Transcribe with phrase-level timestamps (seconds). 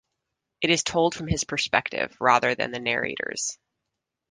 [0.61, 3.59] It is told from his perspective rather than the narrator's.